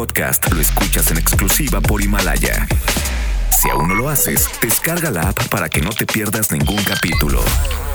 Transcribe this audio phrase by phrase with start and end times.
[0.00, 2.66] podcast lo escuchas en exclusiva por Himalaya.
[3.50, 7.42] Si aún no lo haces, descarga la app para que no te pierdas ningún capítulo.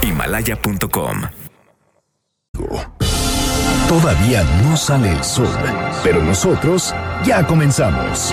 [0.02, 1.22] Himalaya.com.
[3.88, 5.58] Todavía no sale el sol,
[6.04, 8.32] pero nosotros ya comenzamos.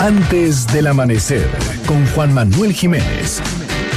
[0.00, 1.48] Antes del amanecer,
[1.86, 3.40] con Juan Manuel Jiménez.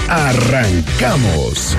[0.07, 1.75] Arrancamos.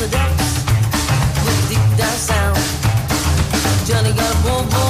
[0.00, 0.64] The depths
[1.44, 2.56] with deep down sound.
[3.84, 4.89] Johnny got a boom boom.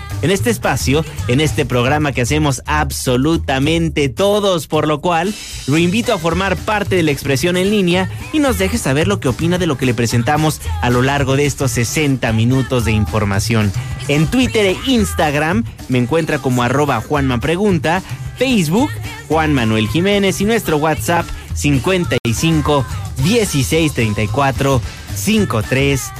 [0.21, 5.33] en este espacio, en este programa que hacemos absolutamente todos, por lo cual
[5.67, 9.19] lo invito a formar parte de la expresión en línea y nos deje saber lo
[9.19, 12.91] que opina de lo que le presentamos a lo largo de estos 60 minutos de
[12.91, 13.71] información.
[14.07, 18.01] En Twitter e Instagram me encuentra como arroba Juanma Pregunta,
[18.37, 18.89] Facebook
[19.27, 22.85] Juan Manuel Jiménez y nuestro WhatsApp 55
[23.23, 24.81] 16 34
[25.15, 26.11] 53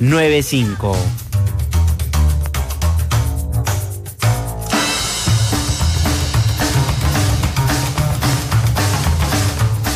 [0.00, 1.29] 95.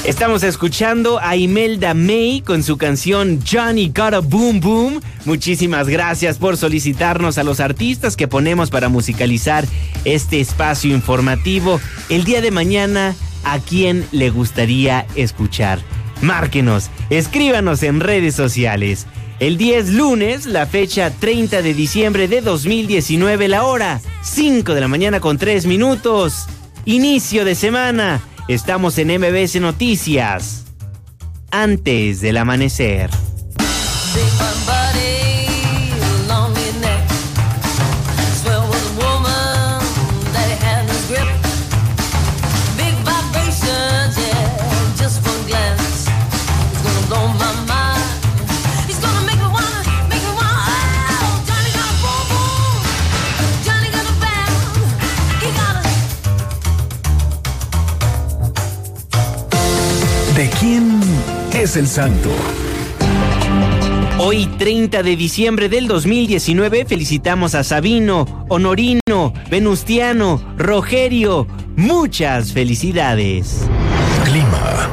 [0.05, 5.01] Estamos escuchando a Imelda May con su canción Johnny Got a Boom Boom.
[5.25, 9.65] Muchísimas gracias por solicitarnos a los artistas que ponemos para musicalizar
[10.05, 11.81] este espacio informativo.
[12.11, 15.79] El día de mañana, ¿a quién le gustaría escuchar?
[16.21, 19.07] Márquenos, escríbanos en redes sociales.
[19.41, 24.89] El 10 lunes, la fecha 30 de diciembre de 2019, la hora 5 de la
[24.89, 26.45] mañana con 3 minutos.
[26.85, 28.21] Inicio de semana.
[28.47, 30.67] Estamos en MBS Noticias.
[31.51, 33.09] Antes del amanecer.
[61.77, 62.31] El santo?
[64.19, 71.47] Hoy 30 de diciembre del 2019 felicitamos a Sabino, Honorino, Venustiano, Rogerio.
[71.77, 73.63] Muchas felicidades.
[74.25, 74.91] Clima.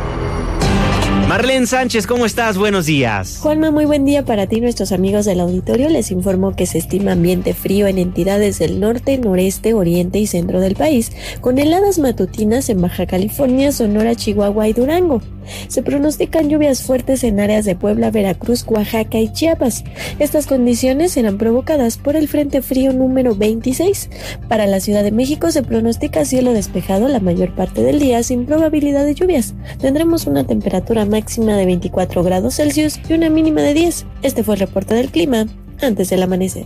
[1.28, 2.58] Marlene Sánchez, ¿cómo estás?
[2.58, 3.38] Buenos días.
[3.42, 5.88] Juanma, muy buen día para ti y nuestros amigos del auditorio.
[5.88, 10.60] Les informo que se estima ambiente frío en entidades del norte, noreste, oriente y centro
[10.60, 15.22] del país, con heladas matutinas en Baja California, Sonora, Chihuahua y Durango.
[15.68, 19.84] Se pronostican lluvias fuertes en áreas de Puebla, Veracruz, Oaxaca y Chiapas.
[20.20, 24.10] Estas condiciones serán provocadas por el Frente Frío número 26.
[24.48, 28.46] Para la Ciudad de México se pronostica cielo despejado la mayor parte del día sin
[28.46, 29.54] probabilidad de lluvias.
[29.80, 34.06] Tendremos una temperatura máxima de 24 grados Celsius y una mínima de 10.
[34.22, 35.48] Este fue el reporte del clima
[35.82, 36.66] antes del amanecer.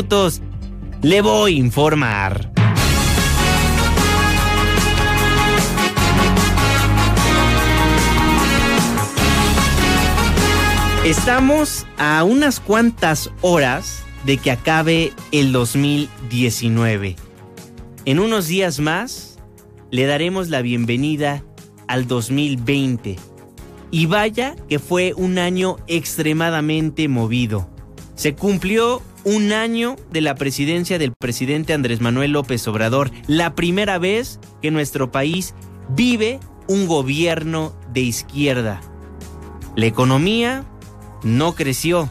[1.03, 2.51] Le voy a informar.
[11.05, 17.15] Estamos a unas cuantas horas de que acabe el 2019.
[18.05, 19.37] En unos días más
[19.91, 21.43] le daremos la bienvenida
[21.87, 23.17] al 2020.
[23.91, 27.69] Y vaya que fue un año extremadamente movido.
[28.15, 33.97] Se cumplió un año de la presidencia del presidente Andrés Manuel López Obrador, la primera
[33.97, 35.53] vez que nuestro país
[35.89, 38.81] vive un gobierno de izquierda.
[39.75, 40.65] La economía
[41.23, 42.09] no creció.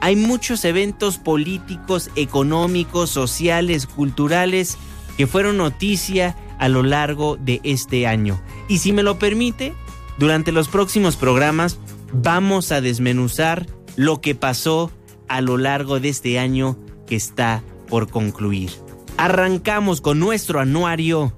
[0.00, 4.78] Hay muchos eventos políticos, económicos, sociales, culturales
[5.16, 8.40] que fueron noticia a lo largo de este año.
[8.68, 9.74] Y si me lo permite,
[10.18, 11.78] durante los próximos programas
[12.12, 13.66] vamos a desmenuzar
[13.96, 14.92] lo que pasó
[15.28, 18.70] a lo largo de este año que está por concluir.
[19.16, 21.36] Arrancamos con nuestro anuario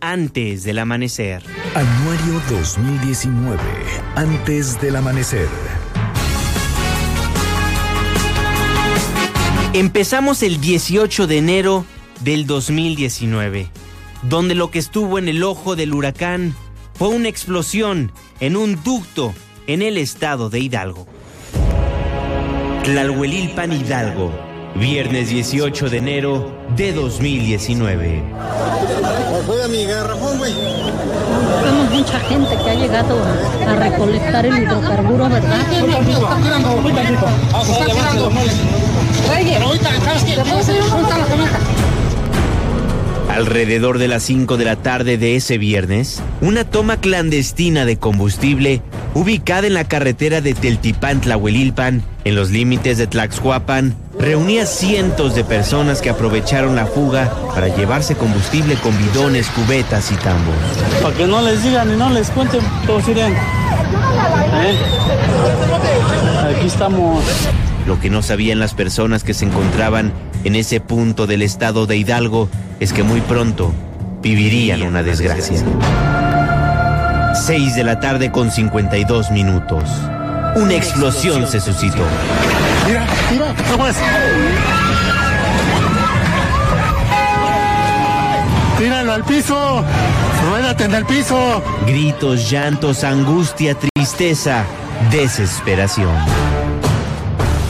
[0.00, 1.42] antes del amanecer.
[1.74, 3.58] Anuario 2019,
[4.14, 5.48] antes del amanecer.
[9.72, 11.84] Empezamos el 18 de enero
[12.22, 13.70] del 2019,
[14.22, 16.54] donde lo que estuvo en el ojo del huracán
[16.94, 19.34] fue una explosión en un ducto
[19.66, 21.06] en el estado de Hidalgo.
[22.86, 24.30] Tlalhuelilpan Hidalgo,
[24.76, 28.22] viernes 18 de enero de 2019.
[31.64, 35.66] Vemos mucha gente que ha llegado a, a recolectar el hidrocarburo, ¿verdad?
[43.28, 48.80] Alrededor de las 5 de la tarde de ese viernes, una toma clandestina de combustible
[49.16, 55.42] ubicada en la carretera de Teltipán Tlahuelilpan, en los límites de Tlaxcuapan, reunía cientos de
[55.42, 60.54] personas que aprovecharon la fuga para llevarse combustible con bidones, cubetas y tambos.
[61.00, 63.32] Para que no les digan y no les cuenten, todos irían.
[63.32, 64.76] ¿Eh?
[66.54, 67.24] Aquí estamos.
[67.86, 70.12] Lo que no sabían las personas que se encontraban
[70.44, 73.72] en ese punto del estado de Hidalgo es que muy pronto
[74.20, 75.62] vivirían una desgracia.
[77.36, 79.84] 6 de la tarde con 52 minutos.
[80.56, 82.02] Una explosión se suscitó.
[82.86, 83.54] Mira, mira.
[88.78, 89.84] Tíralo al piso.
[90.48, 91.62] Ruédate en el piso.
[91.86, 94.64] Gritos, llantos, angustia, tristeza,
[95.10, 96.16] desesperación.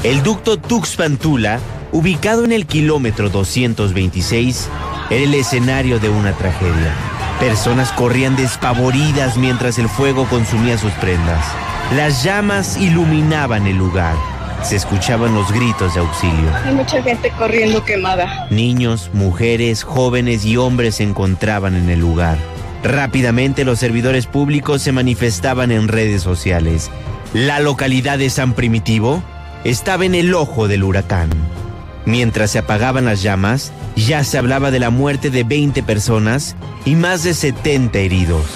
[0.04, 1.58] El ducto Tuxpantula,
[1.90, 4.68] ubicado en el kilómetro 226,
[5.10, 7.15] era el escenario de una tragedia.
[7.40, 11.44] Personas corrían despavoridas mientras el fuego consumía sus prendas.
[11.94, 14.16] Las llamas iluminaban el lugar.
[14.62, 16.50] Se escuchaban los gritos de auxilio.
[16.64, 18.46] Hay mucha gente corriendo quemada.
[18.50, 22.38] Niños, mujeres, jóvenes y hombres se encontraban en el lugar.
[22.82, 26.90] Rápidamente los servidores públicos se manifestaban en redes sociales.
[27.34, 29.22] La localidad de San Primitivo
[29.64, 31.28] estaba en el ojo del huracán.
[32.06, 36.54] Mientras se apagaban las llamas, ya se hablaba de la muerte de 20 personas
[36.84, 38.46] y más de 70 heridos.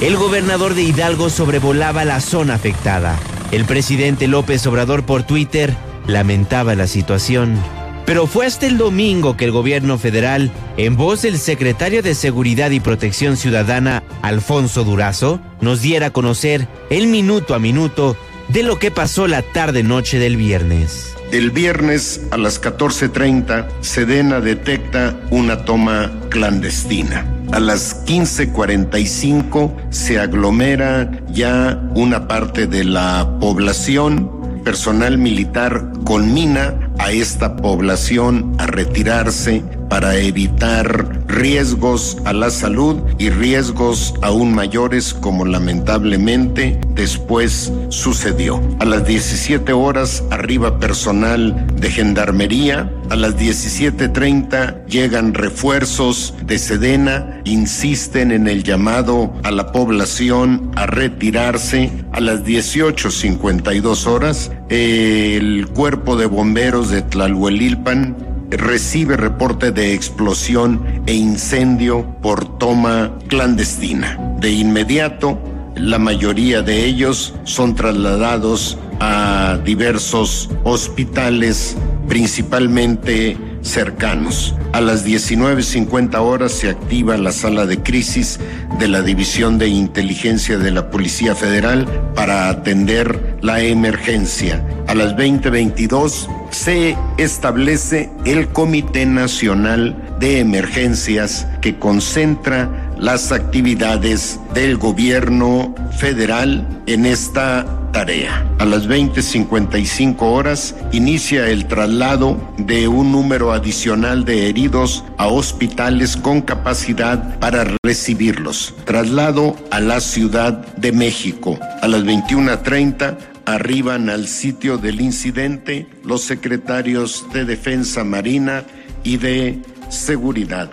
[0.00, 3.16] El gobernador de Hidalgo sobrevolaba la zona afectada.
[3.52, 5.72] El presidente López Obrador por Twitter
[6.08, 7.56] lamentaba la situación.
[8.04, 12.70] Pero fue hasta el domingo que el gobierno federal, en voz del secretario de Seguridad
[12.70, 18.16] y Protección Ciudadana, Alfonso Durazo, nos diera a conocer el minuto a minuto
[18.48, 21.15] de lo que pasó la tarde-noche del viernes.
[21.32, 27.26] El viernes a las 14.30, Sedena detecta una toma clandestina.
[27.52, 34.62] A las 15.45 se aglomera ya una parte de la población.
[34.64, 43.30] Personal militar conmina a esta población a retirarse para evitar riesgos a la salud y
[43.30, 48.60] riesgos aún mayores como lamentablemente después sucedió.
[48.80, 57.40] A las 17 horas arriba personal de gendarmería, a las 17.30 llegan refuerzos de Sedena,
[57.44, 61.92] insisten en el llamado a la población a retirarse.
[62.12, 71.14] A las 18.52 horas, el cuerpo de bomberos de Tlalhuelilpan recibe reporte de explosión e
[71.14, 74.18] incendio por toma clandestina.
[74.40, 75.38] De inmediato,
[75.74, 81.76] la mayoría de ellos son trasladados a diversos hospitales,
[82.08, 84.54] principalmente cercanos.
[84.72, 88.38] A las 19.50 horas se activa la sala de crisis
[88.78, 94.64] de la División de Inteligencia de la Policía Federal para atender la emergencia.
[94.86, 104.78] A las 20.22 se establece el Comité Nacional de Emergencias que concentra las actividades del
[104.78, 108.46] gobierno federal en esta tarea.
[108.58, 116.18] A las 20:55 horas inicia el traslado de un número adicional de heridos a hospitales
[116.18, 118.74] con capacidad para recibirlos.
[118.84, 121.58] Traslado a la Ciudad de México.
[121.80, 128.64] A las 21:30 arriban al sitio del incidente los secretarios de Defensa Marina
[129.04, 130.68] y de Seguridad.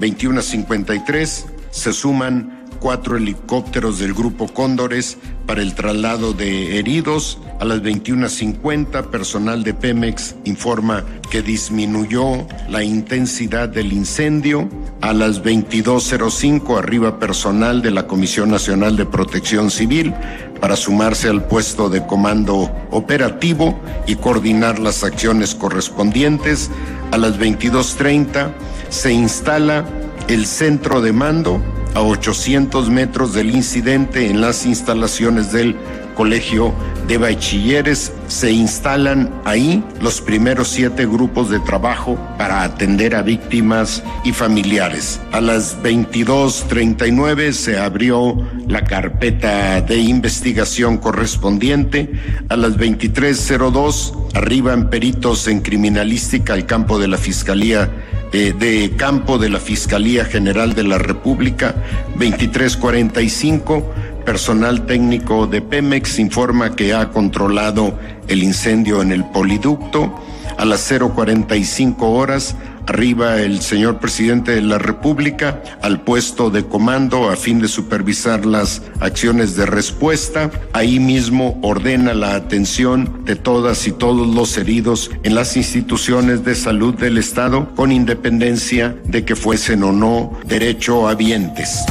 [0.00, 2.53] 21:53 se suman
[2.84, 7.38] cuatro helicópteros del Grupo Cóndores para el traslado de heridos.
[7.58, 14.68] A las 21.50, personal de Pemex informa que disminuyó la intensidad del incendio.
[15.00, 20.12] A las 22.05, arriba personal de la Comisión Nacional de Protección Civil
[20.60, 26.70] para sumarse al puesto de comando operativo y coordinar las acciones correspondientes.
[27.12, 28.52] A las 22.30
[28.90, 29.86] se instala
[30.28, 31.60] el centro de mando
[31.94, 35.76] a 800 metros del incidente en las instalaciones del
[36.14, 36.74] Colegio
[37.06, 38.12] de Bachilleres.
[38.28, 45.20] Se instalan ahí los primeros siete grupos de trabajo para atender a víctimas y familiares.
[45.32, 52.12] A las 22.39 se abrió la carpeta de investigación correspondiente.
[52.48, 57.90] A las 23.02 arriban peritos en criminalística al campo de la Fiscalía
[58.34, 61.76] de campo de la Fiscalía General de la República
[62.18, 63.94] 2345.
[64.24, 70.12] Personal técnico de Pemex informa que ha controlado el incendio en el poliducto.
[70.58, 77.30] A las 045 horas arriba el señor presidente de la República al puesto de comando
[77.30, 80.50] a fin de supervisar las acciones de respuesta.
[80.72, 86.54] Ahí mismo ordena la atención de todas y todos los heridos en las instituciones de
[86.54, 91.84] salud del Estado con independencia de que fuesen o no derechohabientes.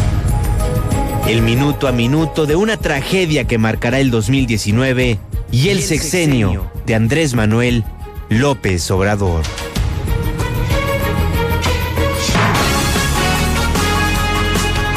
[1.27, 5.19] El minuto a minuto de una tragedia que marcará el 2019
[5.51, 7.85] y el sexenio de Andrés Manuel
[8.29, 9.43] López Obrador.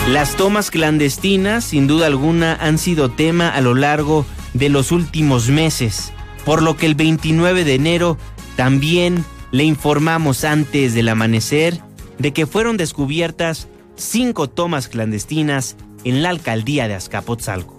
[0.09, 5.49] Las tomas clandestinas, sin duda alguna, han sido tema a lo largo de los últimos
[5.49, 6.13] meses,
[6.45, 8.17] por lo que el 29 de enero
[8.55, 11.81] también le informamos antes del amanecer
[12.19, 17.77] de que fueron descubiertas cinco tomas clandestinas en la alcaldía de Azcapotzalco.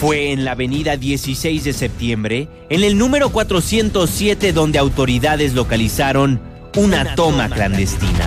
[0.00, 6.40] Fue en la avenida 16 de septiembre, en el número 407, donde autoridades localizaron
[6.74, 8.26] una, toma, clandestina.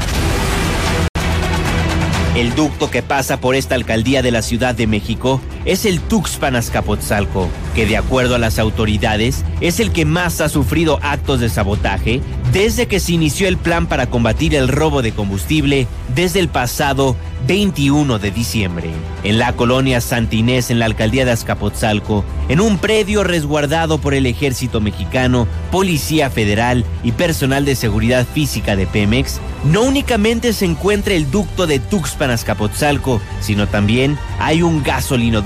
[2.36, 6.56] El ducto que pasa por esta alcaldía de la Ciudad de México es el Tuxpan
[6.56, 11.50] Azcapotzalco, que de acuerdo a las autoridades es el que más ha sufrido actos de
[11.50, 12.22] sabotaje
[12.54, 17.16] desde que se inició el plan para combatir el robo de combustible desde el pasado
[17.48, 18.90] 21 de diciembre.
[19.24, 24.26] En la colonia Santinés, en la alcaldía de Azcapotzalco, en un predio resguardado por el
[24.26, 31.14] ejército mexicano, policía federal y personal de seguridad física de Pemex, no únicamente se encuentra
[31.14, 34.82] el ducto de Tuxpan Azcapotzalco, sino también hay un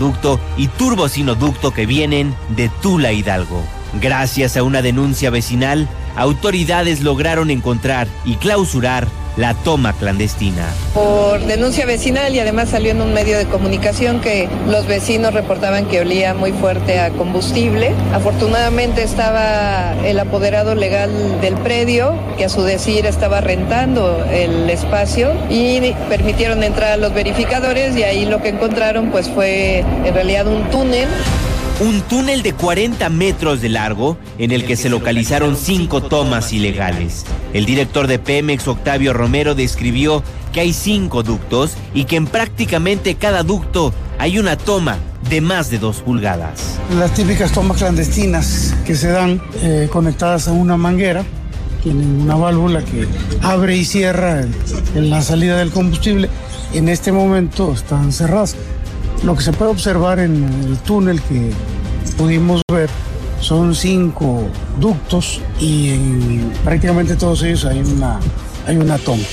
[0.09, 3.63] gasolinoducto y turbocinoducto que vienen de Tula Hidalgo.
[4.01, 9.07] Gracias a una denuncia vecinal, autoridades lograron encontrar y clausurar
[9.39, 10.67] la toma clandestina.
[10.93, 15.85] Por denuncia vecinal y además salió en un medio de comunicación que los vecinos reportaban
[15.85, 17.93] que olía muy fuerte a combustible.
[18.13, 25.31] Afortunadamente estaba el apoderado legal del predio, que a su decir estaba rentando el espacio
[25.49, 30.47] y permitieron entrar a los verificadores y ahí lo que encontraron pues fue en realidad
[30.47, 31.07] un túnel
[31.79, 37.25] un túnel de 40 metros de largo en el que se localizaron cinco tomas ilegales.
[37.53, 40.21] El director de Pemex, Octavio Romero, describió
[40.51, 44.97] que hay cinco ductos y que en prácticamente cada ducto hay una toma
[45.29, 46.79] de más de dos pulgadas.
[46.97, 51.23] Las típicas tomas clandestinas que se dan eh, conectadas a una manguera
[51.81, 53.07] tienen una válvula que
[53.41, 54.53] abre y cierra en,
[54.95, 56.29] en la salida del combustible.
[56.73, 58.57] En este momento están cerradas.
[59.23, 61.51] Lo que se puede observar en el túnel que
[62.17, 62.89] pudimos ver
[63.41, 64.47] son cinco
[64.79, 68.19] ductos y en prácticamente todos ellos hay una,
[68.65, 69.23] hay una toma.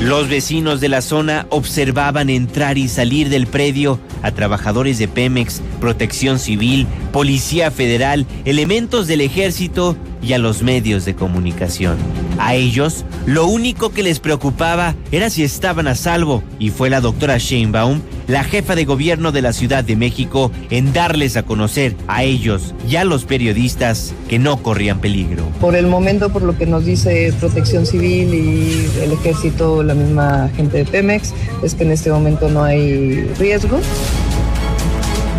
[0.00, 5.62] Los vecinos de la zona observaban entrar y salir del predio a trabajadores de Pemex,
[5.80, 11.98] Protección Civil, Policía Federal, elementos del ejército y a los medios de comunicación.
[12.42, 17.00] A ellos, lo único que les preocupaba era si estaban a salvo y fue la
[17.00, 21.94] doctora Sheinbaum, la jefa de gobierno de la Ciudad de México, en darles a conocer
[22.08, 25.44] a ellos y a los periodistas que no corrían peligro.
[25.60, 30.50] Por el momento, por lo que nos dice Protección Civil y el ejército, la misma
[30.56, 31.32] gente de Pemex,
[31.62, 33.78] es que en este momento no hay riesgo.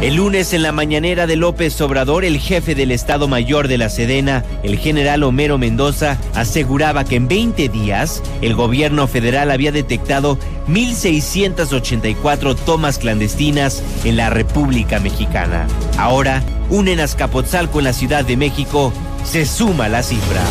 [0.04, 3.88] El lunes en la mañanera de López Obrador, el jefe del Estado Mayor de la
[3.88, 10.38] Sedena, el general Homero Mendoza, aseguraba que en 20 días el gobierno federal había detectado
[10.68, 15.68] 1.684 tomas clandestinas en la República Mexicana.
[15.98, 18.92] Ahora, un en Azcapotzalco en la Ciudad de México
[19.24, 20.42] se suma la cifra.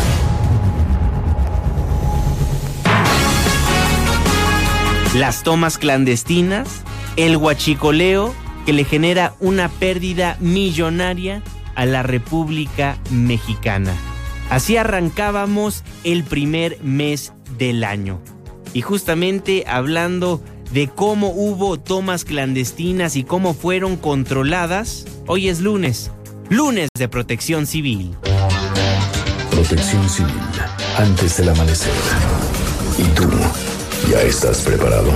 [5.13, 6.67] las tomas clandestinas,
[7.17, 8.33] el huachicoleo
[8.65, 11.41] que le genera una pérdida millonaria
[11.75, 13.93] a la República Mexicana.
[14.49, 18.19] Así arrancábamos el primer mes del año.
[18.73, 20.41] Y justamente hablando
[20.71, 26.11] de cómo hubo tomas clandestinas y cómo fueron controladas, hoy es lunes,
[26.49, 28.15] lunes de protección civil.
[29.51, 30.33] Protección civil,
[30.97, 31.93] antes del amanecer.
[32.97, 33.29] ¿Y tú,
[34.09, 35.11] ya estás preparado?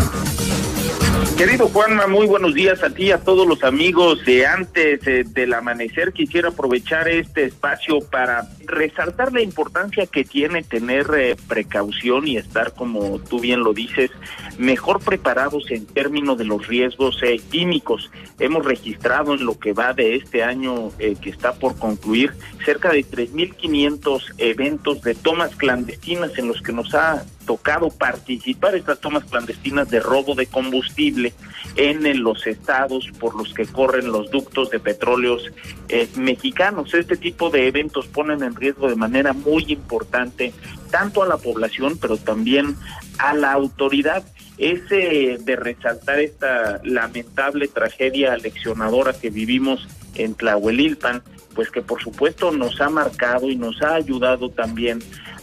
[1.37, 5.23] Querido Juanma, muy buenos días a ti y a todos los amigos de antes eh,
[5.23, 6.11] del amanecer.
[6.11, 12.73] Quisiera aprovechar este espacio para resaltar la importancia que tiene tener eh, precaución y estar,
[12.73, 14.09] como tú bien lo dices,
[14.57, 18.09] mejor preparados en términos de los riesgos eh, químicos.
[18.39, 22.33] Hemos registrado en lo que va de este año que está por concluir
[22.65, 28.99] cerca de 3.500 eventos de tomas clandestinas en los que nos ha tocado participar estas
[28.99, 31.33] tomas clandestinas de robo de combustible
[31.75, 35.49] en, los estados por los que corren los ductos de petróleos
[35.89, 36.93] eh, mexicanos.
[36.93, 40.53] Este tipo de eventos ponen en riesgo de manera muy importante
[40.91, 42.75] tanto a la población, pero también
[43.17, 44.23] a la autoridad.
[44.57, 51.23] Ese de resaltar esta lamentable tragedia leccionadora que vivimos en Tlahuelilpan,
[51.53, 54.99] pues que por supuesto nos ha marcado y nos ha ayudado también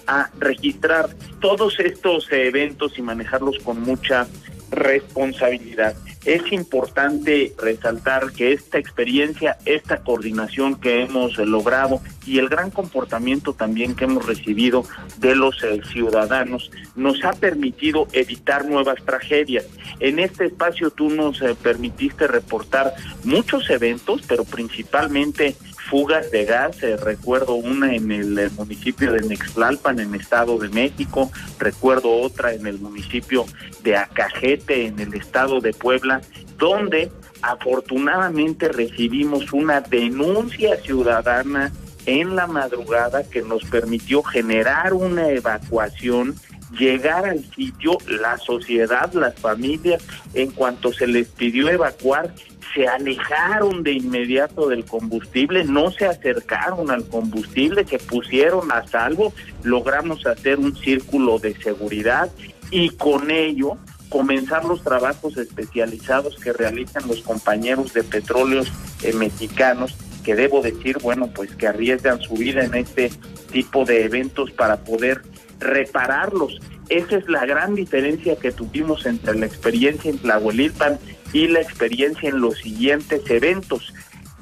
[0.06, 4.26] a registrar todos estos eventos y manejarlos con mucha
[4.70, 5.94] responsabilidad.
[6.25, 13.52] Es importante resaltar que esta experiencia, esta coordinación que hemos logrado y el gran comportamiento
[13.52, 14.84] también que hemos recibido
[15.18, 19.66] de los eh, ciudadanos nos ha permitido evitar nuevas tragedias.
[20.00, 22.94] En este espacio tú nos eh, permitiste reportar
[23.25, 25.56] muchos eventos, pero principalmente
[25.94, 31.30] fugas de gas, recuerdo una en el, el, municipio de Nextlalpan, en Estado de México,
[31.60, 33.46] recuerdo otra en el municipio
[33.84, 36.20] de Acajete, en el Estado de Puebla,
[36.58, 41.70] donde afortunadamente recibimos una denuncia ciudadana
[42.06, 46.34] en la madrugada que nos permitió generar una evacuación
[46.78, 50.02] llegar al sitio, la sociedad, las familias,
[50.34, 52.34] en cuanto se les pidió evacuar,
[52.75, 59.33] se alejaron de inmediato del combustible, no se acercaron al combustible, se pusieron a salvo,
[59.62, 62.31] logramos hacer un círculo de seguridad
[62.70, 63.76] y con ello
[64.09, 70.98] comenzar los trabajos especializados que realizan los compañeros de petróleos eh, mexicanos que debo decir,
[71.00, 73.12] bueno, pues que arriesgan su vida en este
[73.52, 75.22] tipo de eventos para poder
[75.60, 76.60] repararlos.
[76.88, 80.98] Esa es la gran diferencia que tuvimos entre la experiencia en Tlahuelilpan
[81.32, 83.92] y la experiencia en los siguientes eventos.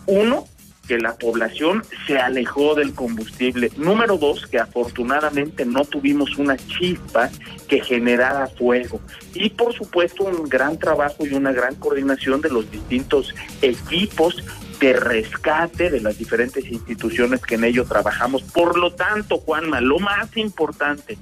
[0.06, 0.46] Uno,
[0.88, 3.70] que la población se alejó del combustible.
[3.76, 7.30] Número dos, que afortunadamente no tuvimos una chispa
[7.68, 9.00] que generara fuego.
[9.34, 14.42] Y por supuesto un gran trabajo y una gran coordinación de los distintos equipos
[14.82, 18.42] de rescate de las diferentes instituciones que en ello trabajamos.
[18.42, 21.16] Por lo tanto, Juanma, lo más importante,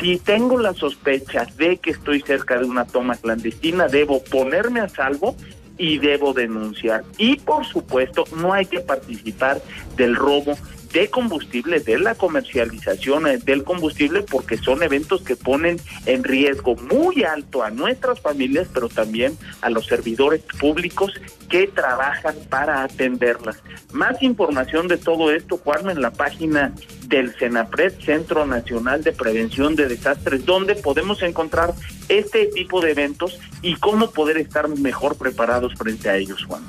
[0.00, 4.88] si tengo la sospecha de que estoy cerca de una toma clandestina, debo ponerme a
[4.88, 5.36] salvo
[5.78, 7.04] y debo denunciar.
[7.18, 9.62] Y por supuesto, no hay que participar
[9.96, 10.58] del robo
[10.92, 17.24] de combustible, de la comercialización del combustible, porque son eventos que ponen en riesgo muy
[17.24, 21.12] alto a nuestras familias, pero también a los servidores públicos
[21.48, 23.62] que trabajan para atenderlas.
[23.92, 26.74] Más información de todo esto, Juan, en la página
[27.06, 31.74] del CENAPRED, Centro Nacional de Prevención de Desastres, donde podemos encontrar
[32.08, 36.62] este tipo de eventos y cómo poder estar mejor preparados frente a ellos, Juan.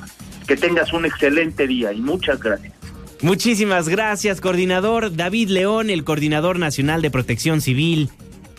[0.48, 2.79] Que tengas un excelente día y muchas gracias.
[3.22, 8.10] Muchísimas gracias, coordinador David León, el coordinador nacional de protección civil,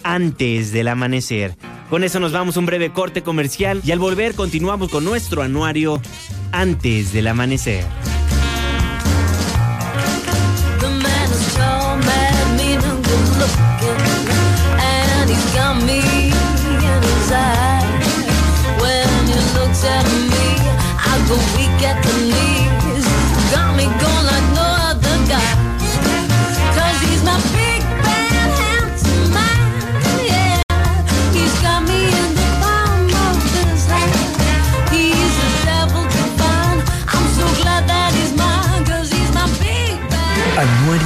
[0.02, 1.56] antes del amanecer.
[1.88, 5.42] Con eso nos vamos a un breve corte comercial y al volver continuamos con nuestro
[5.42, 6.00] anuario
[6.52, 7.84] antes del amanecer.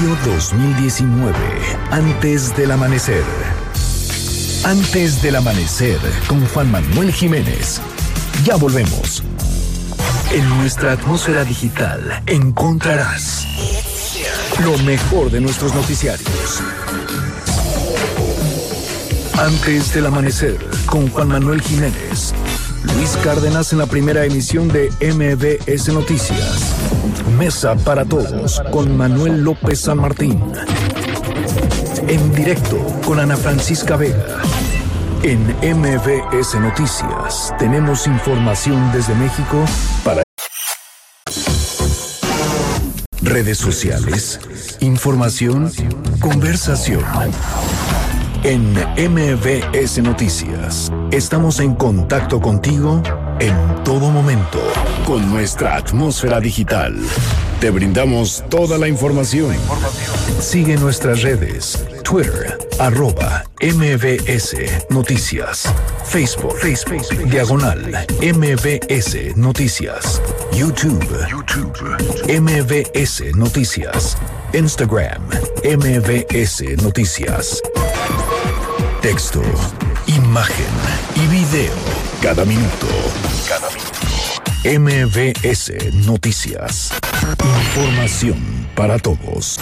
[0.05, 1.35] Anuario 2019,
[1.91, 3.25] antes del amanecer.
[4.65, 7.81] Antes del amanecer, con Juan Manuel Jiménez.
[8.45, 9.23] Ya volvemos.
[10.31, 13.47] En nuestra atmósfera digital encontrarás
[14.63, 16.61] lo mejor de nuestros noticiarios.
[19.39, 22.35] Antes del amanecer, con Juan Manuel Jiménez.
[22.95, 26.74] Luis Cárdenas en la primera emisión de MBS Noticias.
[27.39, 30.41] Mesa para todos con Manuel López San Martín.
[32.07, 34.41] En directo con Ana Francisca Vega.
[35.23, 39.65] En MBS Noticias tenemos información desde México
[40.05, 40.23] para
[43.23, 44.41] redes sociales,
[44.81, 45.73] información,
[46.21, 47.05] conversación.
[48.43, 53.03] En MBS Noticias estamos en contacto contigo
[53.41, 54.61] en todo momento
[55.07, 56.97] con nuestra atmósfera digital.
[57.61, 59.57] Te brindamos toda la información.
[60.41, 64.57] Sigue nuestras redes, Twitter, arroba MBS
[64.91, 65.73] Noticias,
[66.05, 66.57] Facebook,
[67.27, 70.21] diagonal MBS Noticias,
[70.53, 71.79] YouTube, YouTube,
[72.29, 74.17] MBS Noticias,
[74.53, 75.23] Instagram,
[75.65, 77.63] MBS Noticias.
[79.01, 79.43] Texto,
[80.07, 80.67] imagen
[81.17, 81.75] y video.
[82.23, 83.24] Cada minuto.
[84.65, 86.91] MBS Noticias.
[87.45, 89.59] Información para todos.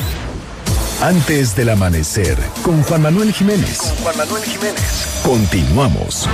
[1.00, 3.92] Antes del amanecer, con Juan Manuel Jiménez.
[4.00, 5.20] Juan Manuel Jiménez.
[5.24, 6.28] Continuamos.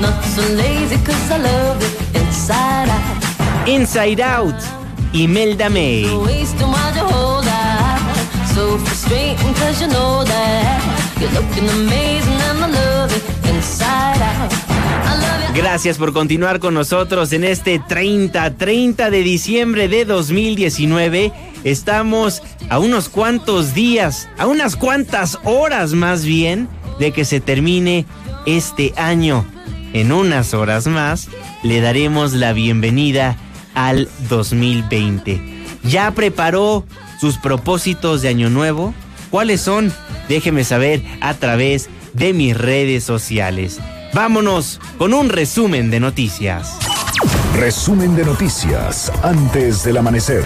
[0.00, 3.68] Not so lazy, cause I love it inside out.
[3.68, 4.54] Inside Out,
[5.12, 6.04] Imelda May.
[6.04, 7.98] So wasting while you hold out.
[8.54, 11.18] So frustrating, cause you know that.
[11.20, 14.52] You're looking amazing, and I love it inside out.
[14.68, 15.62] I love you.
[15.62, 21.32] Gracias por continuar con nosotros en este 30, 30 de diciembre de 2019.
[21.64, 26.68] Estamos a unos cuantos días, a unas cuantas horas más bien,
[27.00, 28.06] de que se termine
[28.46, 29.44] este año.
[29.92, 31.28] En unas horas más
[31.62, 33.36] le daremos la bienvenida
[33.74, 35.40] al 2020.
[35.84, 36.84] ¿Ya preparó
[37.20, 38.94] sus propósitos de año nuevo?
[39.30, 39.92] ¿Cuáles son?
[40.28, 43.78] Déjeme saber a través de mis redes sociales.
[44.12, 46.76] Vámonos con un resumen de noticias.
[47.54, 50.44] Resumen de noticias antes del amanecer.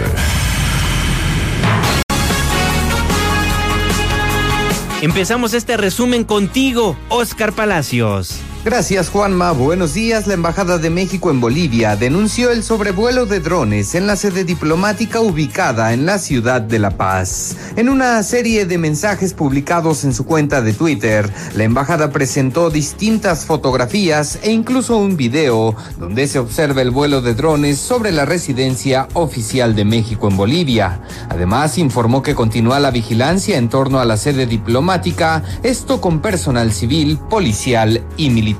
[5.01, 8.39] Empezamos este resumen contigo, Oscar Palacios.
[8.65, 10.25] Gracias Juanma, buenos días.
[10.25, 15.19] La Embajada de México en Bolivia denunció el sobrevuelo de drones en la sede diplomática
[15.19, 17.57] ubicada en la ciudad de La Paz.
[17.75, 23.45] En una serie de mensajes publicados en su cuenta de Twitter, la embajada presentó distintas
[23.45, 29.09] fotografías e incluso un video donde se observa el vuelo de drones sobre la residencia
[29.11, 31.01] oficial de México en Bolivia.
[31.27, 36.71] Además, informó que continúa la vigilancia en torno a la sede diplomática, esto con personal
[36.71, 38.52] civil, policial y militar.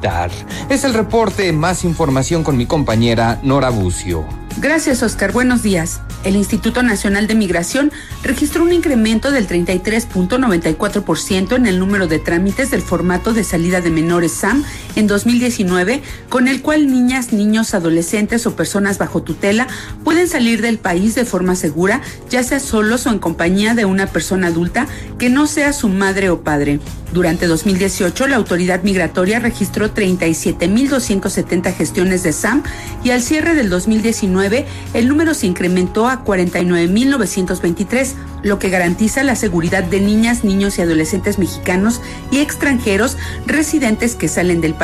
[0.69, 4.25] Es el reporte, más información con mi compañera Nora Bucio.
[4.57, 5.31] Gracias, Oscar.
[5.31, 6.01] Buenos días.
[6.23, 12.71] El Instituto Nacional de Migración registró un incremento del 33.94% en el número de trámites
[12.71, 14.63] del formato de salida de menores SAM
[14.95, 19.67] en 2019, con el cual niñas, niños, adolescentes o personas bajo tutela
[20.03, 24.07] pueden salir del país de forma segura, ya sea solos o en compañía de una
[24.07, 26.79] persona adulta que no sea su madre o padre.
[27.13, 32.63] Durante 2018, la autoridad migratoria registró 37.270 gestiones de SAM
[33.03, 39.35] y al cierre del 2019 el número se incrementó a 49.923, lo que garantiza la
[39.35, 42.01] seguridad de niñas, niños y adolescentes mexicanos
[42.31, 44.82] y extranjeros residentes que salen del país.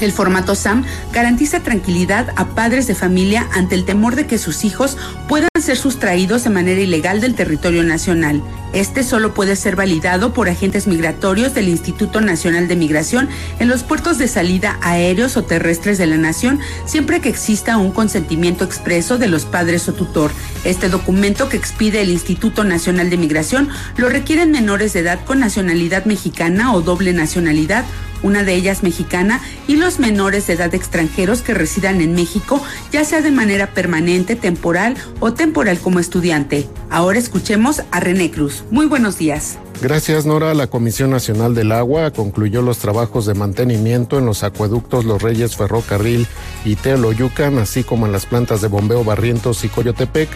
[0.00, 4.64] El formato SAM garantiza tranquilidad a padres de familia ante el temor de que sus
[4.64, 4.96] hijos
[5.28, 8.42] puedan ser sustraídos de manera ilegal del territorio nacional.
[8.72, 13.82] Este solo puede ser validado por agentes migratorios del Instituto Nacional de Migración en los
[13.82, 19.18] puertos de salida aéreos o terrestres de la nación, siempre que exista un consentimiento expreso
[19.18, 20.30] de los padres o tutor.
[20.64, 25.40] Este documento que expide el Instituto Nacional de Migración lo requieren menores de edad con
[25.40, 27.84] nacionalidad mexicana o doble nacionalidad
[28.22, 33.04] una de ellas mexicana, y los menores de edad extranjeros que residan en México, ya
[33.04, 36.68] sea de manera permanente, temporal o temporal como estudiante.
[36.90, 38.64] Ahora escuchemos a René Cruz.
[38.70, 39.58] Muy buenos días.
[39.80, 40.52] Gracias, Nora.
[40.52, 45.56] La Comisión Nacional del Agua concluyó los trabajos de mantenimiento en los acueductos Los Reyes
[45.56, 46.26] Ferrocarril
[46.66, 50.28] y Teoloyucan, así como en las plantas de bombeo Barrientos y Coyotepec.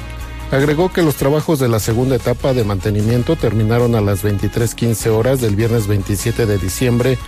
[0.50, 5.40] Agregó que los trabajos de la segunda etapa de mantenimiento terminaron a las 23:15 horas
[5.40, 7.18] del viernes 27 de diciembre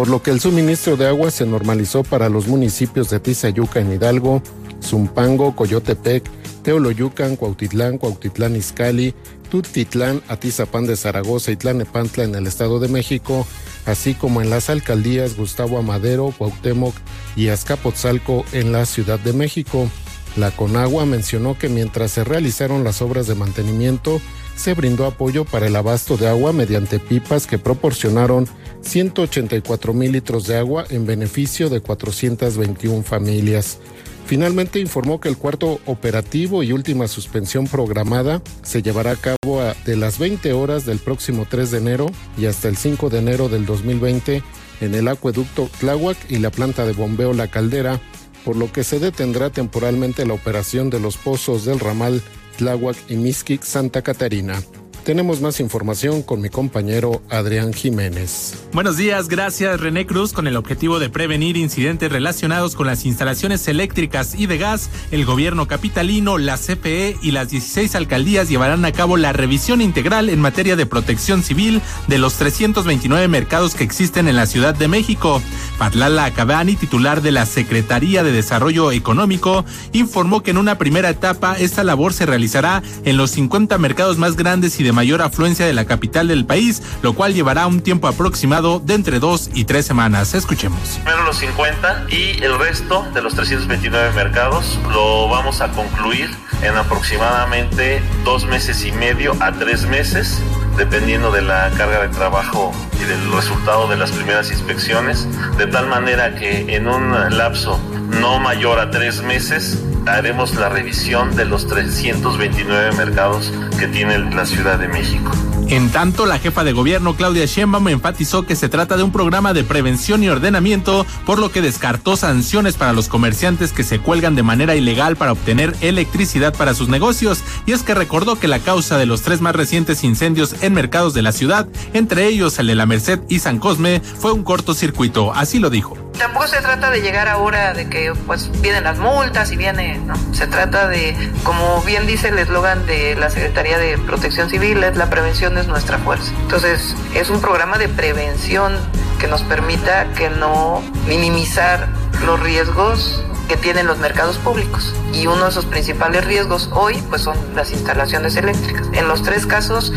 [0.00, 3.92] por lo que el suministro de agua se normalizó para los municipios de Tizayuca en
[3.92, 4.42] Hidalgo,
[4.82, 6.24] Zumpango, Coyotepec,
[6.62, 9.14] Teoloyucan, Cuautitlán, Cuautitlán Izcalli,
[9.50, 13.46] Tutitlán, Atizapán de Zaragoza y Tlanepantla en el Estado de México,
[13.84, 16.94] así como en las alcaldías Gustavo Amadero, Cuauhtémoc
[17.36, 19.86] y Azcapotzalco en la Ciudad de México.
[20.34, 24.18] La Conagua mencionó que mientras se realizaron las obras de mantenimiento,
[24.56, 28.48] se brindó apoyo para el abasto de agua mediante pipas que proporcionaron
[28.82, 33.78] 184 mil litros de agua en beneficio de 421 familias.
[34.26, 39.96] Finalmente informó que el cuarto operativo y última suspensión programada se llevará a cabo de
[39.96, 42.06] las 20 horas del próximo 3 de enero
[42.38, 44.42] y hasta el 5 de enero del 2020
[44.80, 48.00] en el acueducto Tláhuac y la planta de bombeo La Caldera,
[48.44, 52.22] por lo que se detendrá temporalmente la operación de los pozos del ramal
[52.56, 54.62] Tláhuac y Mixquic Santa Catarina.
[55.10, 58.54] Tenemos más información con mi compañero Adrián Jiménez.
[58.72, 60.32] Buenos días, gracias René Cruz.
[60.32, 65.24] Con el objetivo de prevenir incidentes relacionados con las instalaciones eléctricas y de gas, el
[65.24, 70.40] gobierno capitalino, la CFE y las 16 alcaldías llevarán a cabo la revisión integral en
[70.40, 75.42] materia de protección civil de los 329 mercados que existen en la Ciudad de México.
[75.76, 81.56] Patlala Cabani, titular de la Secretaría de Desarrollo Económico, informó que en una primera etapa
[81.58, 85.72] esta labor se realizará en los 50 mercados más grandes y de mayor afluencia de
[85.72, 89.86] la capital del país, lo cual llevará un tiempo aproximado de entre dos y tres
[89.86, 90.34] semanas.
[90.34, 90.78] Escuchemos.
[91.04, 96.28] Primero los 50 y el resto de los 329 mercados lo vamos a concluir
[96.60, 100.42] en aproximadamente dos meses y medio a tres meses,
[100.80, 105.86] dependiendo de la carga de trabajo y del resultado de las primeras inspecciones, de tal
[105.88, 107.78] manera que en un lapso
[108.18, 114.46] no mayor a tres meses haremos la revisión de los 329 mercados que tiene la
[114.46, 115.30] Ciudad de México.
[115.70, 119.52] En tanto, la jefa de gobierno Claudia Sheinbaum enfatizó que se trata de un programa
[119.52, 124.34] de prevención y ordenamiento, por lo que descartó sanciones para los comerciantes que se cuelgan
[124.34, 127.44] de manera ilegal para obtener electricidad para sus negocios.
[127.66, 131.14] Y es que recordó que la causa de los tres más recientes incendios en mercados
[131.14, 135.32] de la ciudad, entre ellos el de la Merced y San Cosme, fue un cortocircuito.
[135.32, 135.96] Así lo dijo.
[136.18, 140.14] Tampoco se trata de llegar ahora de que pues vienen las multas y viene, no,
[140.34, 144.96] se trata de, como bien dice el eslogan de la Secretaría de Protección Civil, es
[144.96, 146.30] la prevención es nuestra fuerza.
[146.42, 148.74] Entonces, es un programa de prevención
[149.18, 151.88] que nos permita que no minimizar
[152.26, 154.94] los riesgos que tienen los mercados públicos.
[155.12, 158.86] Y uno de esos principales riesgos hoy pues son las instalaciones eléctricas.
[158.92, 159.92] En los tres casos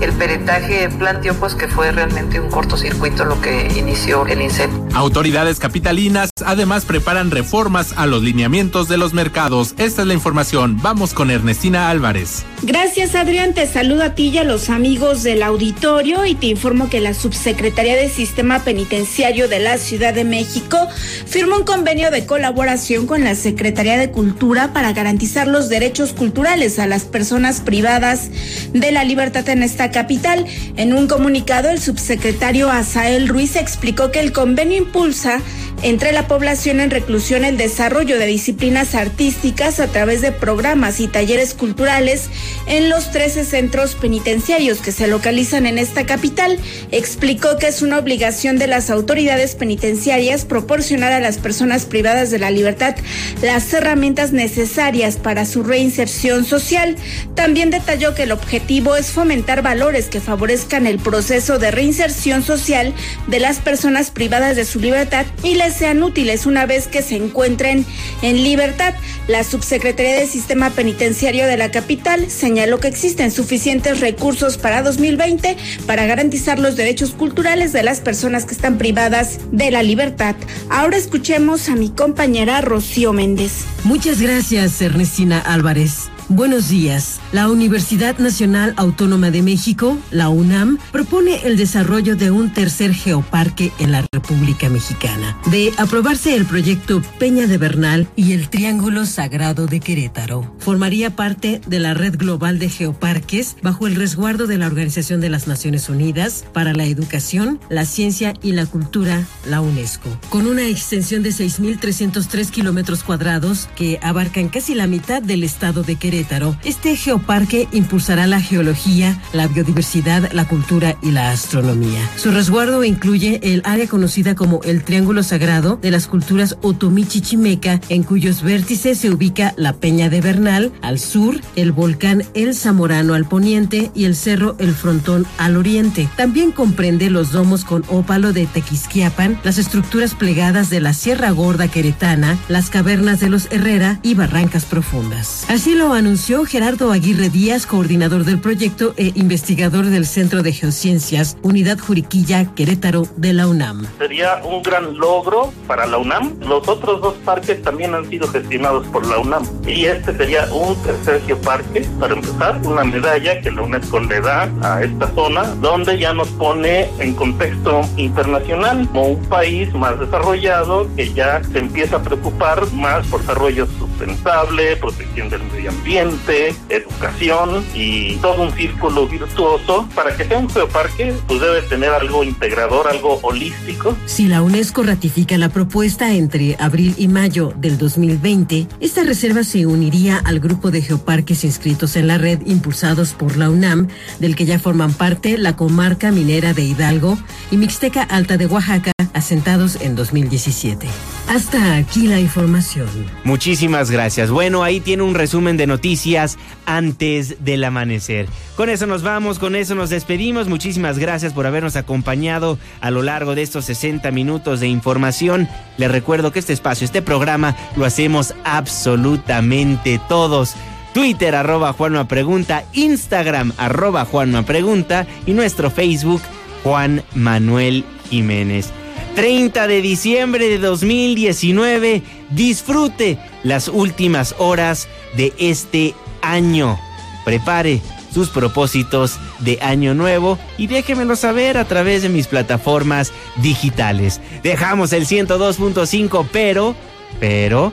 [0.00, 4.86] el peritaje planteó pues que fue realmente un cortocircuito lo que inició el incendio.
[4.94, 9.74] Autoridades capitalinas además preparan reformas a los lineamientos de los mercados.
[9.78, 10.78] Esta es la información.
[10.82, 12.44] Vamos con Ernestina Álvarez.
[12.62, 16.88] Gracias Adrián, te saludo a ti y a los amigos del auditorio y te informo
[16.88, 20.78] que la Subsecretaría de Sistema Penitenciario de la Ciudad de México
[21.26, 26.78] firmó un convenio de colaboración con la Secretaría de Cultura para garantizar los derechos culturales
[26.78, 28.30] a las personas privadas
[28.72, 30.46] de la libertad en esta capital.
[30.76, 35.40] En un comunicado, el subsecretario Asael Ruiz explicó que el convenio impulsa
[35.82, 41.08] entre la población en reclusión el desarrollo de disciplinas artísticas a través de programas y
[41.08, 42.28] talleres culturales
[42.66, 46.58] en los 13 centros penitenciarios que se localizan en esta capital.
[46.90, 52.38] Explicó que es una obligación de las autoridades penitenciarias proporcionar a las personas privadas de
[52.38, 52.96] la libertad
[53.42, 56.96] las herramientas necesarias para su reinserción social.
[57.34, 62.94] También detalló que el objetivo es fomentar valores que favorezcan el proceso de reinserción social
[63.26, 67.84] de las personas privadas de su libertad y sean útiles una vez que se encuentren
[68.22, 68.94] en libertad.
[69.28, 75.56] La subsecretaría de Sistema Penitenciario de la capital señaló que existen suficientes recursos para 2020
[75.86, 80.36] para garantizar los derechos culturales de las personas que están privadas de la libertad.
[80.68, 83.64] Ahora escuchemos a mi compañera Rocío Méndez.
[83.84, 86.10] Muchas gracias, Ernestina Álvarez.
[86.28, 87.20] Buenos días.
[87.30, 93.70] La Universidad Nacional Autónoma de México, la UNAM, propone el desarrollo de un tercer geoparque
[93.78, 95.38] en la República Mexicana.
[95.52, 101.60] De aprobarse el proyecto Peña de Bernal y el Triángulo Sagrado de Querétaro, formaría parte
[101.64, 105.88] de la red global de geoparques bajo el resguardo de la Organización de las Naciones
[105.88, 110.18] Unidas para la Educación, la Ciencia y la Cultura, la UNESCO.
[110.28, 115.94] Con una extensión de 6.303 kilómetros cuadrados que abarcan casi la mitad del estado de
[115.94, 116.15] Querétaro,
[116.64, 122.00] este geoparque impulsará la geología, la biodiversidad, la cultura y la astronomía.
[122.16, 128.02] Su resguardo incluye el área conocida como el Triángulo Sagrado de las culturas Otomi-Chichimeca, en
[128.02, 133.26] cuyos vértices se ubica la Peña de Bernal al sur, el volcán El Zamorano al
[133.26, 136.08] poniente y el cerro El Frontón al oriente.
[136.16, 141.68] También comprende los domos con ópalo de Tequisquiapan, las estructuras plegadas de la Sierra Gorda
[141.68, 145.44] Queretana, las cavernas de los Herrera y barrancas profundas.
[145.48, 151.36] Así lo anunció Gerardo Aguirre Díaz, coordinador del proyecto e investigador del Centro de Geociencias,
[151.42, 153.88] Unidad Juriquilla Querétaro de la UNAM.
[153.98, 156.38] Sería un gran logro para la UNAM.
[156.46, 159.44] Los otros dos parques también han sido gestionados por la UNAM.
[159.66, 164.48] Y este sería un tercer geoparque, para empezar, una medalla que la UNESCO le da
[164.62, 170.88] a esta zona, donde ya nos pone en contexto internacional como un país más desarrollado
[170.94, 173.66] que ya se empieza a preocupar más por desarrollo
[173.96, 179.88] sustentable, protección del medio ambiente, educación y todo un círculo virtuoso.
[179.94, 183.96] Para que sea un geoparque, pues debe tener algo integrador, algo holístico.
[184.06, 189.66] Si la UNESCO ratifica la propuesta entre abril y mayo del 2020, esta reserva se
[189.66, 194.44] uniría al grupo de geoparques inscritos en la red impulsados por la UNAM, del que
[194.44, 197.18] ya forman parte la comarca minera de Hidalgo
[197.50, 200.86] y Mixteca Alta de Oaxaca, asentados en 2017.
[201.28, 202.86] Hasta aquí la información.
[203.24, 204.30] Muchísimas gracias.
[204.30, 208.28] Bueno, ahí tiene un resumen de noticias antes del amanecer.
[208.54, 210.48] Con eso nos vamos, con eso nos despedimos.
[210.48, 215.48] Muchísimas gracias por habernos acompañado a lo largo de estos 60 minutos de información.
[215.78, 220.54] Les recuerdo que este espacio, este programa, lo hacemos absolutamente todos.
[220.94, 226.22] Twitter arroba Juanma Pregunta, Instagram arroba Juanma Pregunta y nuestro Facebook
[226.62, 228.72] Juan Manuel Jiménez.
[229.16, 236.78] 30 de diciembre de 2019, disfrute las últimas horas de este año.
[237.24, 237.80] Prepare
[238.12, 244.20] sus propósitos de año nuevo y déjemelo saber a través de mis plataformas digitales.
[244.42, 246.76] Dejamos el 102.5, pero,
[247.18, 247.72] pero,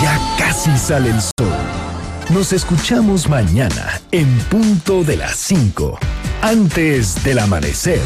[0.00, 1.32] Ya casi sale el sol.
[2.30, 5.98] Nos escuchamos mañana en punto de las 5,
[6.42, 8.02] antes del amanecer.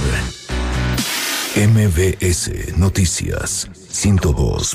[1.55, 4.75] MBS Noticias 102.